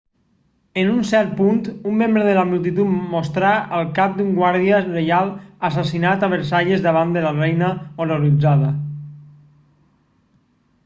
en 0.83 0.87
un 0.91 1.01
cert 1.07 1.33
punt 1.41 1.57
un 1.89 1.97
membre 1.97 2.23
de 2.27 2.31
la 2.37 2.45
multitud 2.53 2.95
mostrà 3.11 3.51
el 3.79 3.85
cap 3.99 4.15
d'un 4.21 4.31
guàrdia 4.39 4.79
reial 4.87 5.29
assassinat 5.69 6.25
a 6.27 6.29
versalles 6.31 6.83
davant 6.85 7.11
de 7.17 7.23
la 7.27 7.35
reina 7.41 7.69
horroritzada 7.99 8.71